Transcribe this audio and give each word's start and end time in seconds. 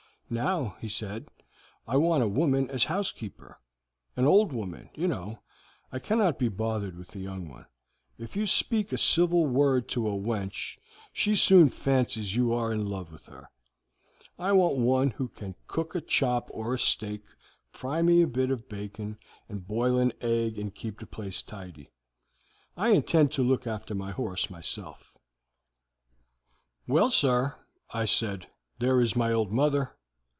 'Now,' 0.33 0.77
he 0.79 0.87
said, 0.87 1.27
'I 1.89 1.97
want 1.97 2.23
a 2.23 2.27
woman 2.29 2.69
as 2.69 2.85
house 2.85 3.11
keeper; 3.11 3.59
an 4.15 4.25
old 4.25 4.53
woman, 4.53 4.89
you 4.95 5.05
know. 5.05 5.39
I 5.91 5.99
cannot 5.99 6.39
be 6.39 6.47
bothered 6.47 6.95
with 6.97 7.13
a 7.15 7.19
young 7.19 7.49
one. 7.49 7.65
If 8.17 8.37
you 8.37 8.45
speak 8.45 8.93
a 8.93 8.97
civil 8.97 9.45
word 9.45 9.89
to 9.89 10.07
a 10.07 10.13
wench 10.15 10.77
she 11.11 11.35
soon 11.35 11.67
fancies 11.67 12.33
you 12.33 12.53
are 12.53 12.71
in 12.71 12.85
love 12.85 13.11
with 13.11 13.25
her. 13.25 13.49
I 14.39 14.53
want 14.53 14.77
one 14.77 15.09
who 15.11 15.27
can 15.27 15.53
cook 15.67 15.95
a 15.95 15.99
chop 15.99 16.47
or 16.53 16.75
a 16.75 16.79
steak, 16.79 17.23
fry 17.69 18.01
me 18.01 18.21
a 18.21 18.25
bit 18.27 18.51
of 18.51 18.69
bacon, 18.69 19.17
and 19.49 19.67
boil 19.67 19.99
an 19.99 20.13
egg 20.21 20.57
and 20.57 20.73
keep 20.73 20.97
the 20.99 21.05
place 21.05 21.41
tidy. 21.41 21.91
I 22.77 22.91
intend 22.91 23.33
to 23.33 23.43
look 23.43 23.67
after 23.67 23.93
my 23.93 24.11
horse 24.11 24.49
myself.' 24.49 25.11
"'Well, 26.87 27.09
sir,' 27.11 27.55
I 27.89 28.05
said, 28.05 28.47
'there 28.79 29.01
is 29.01 29.13
my 29.17 29.33
old 29.33 29.51
mother. 29.51 29.97